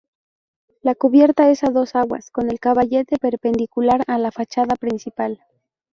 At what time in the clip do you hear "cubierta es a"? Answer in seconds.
0.95-1.69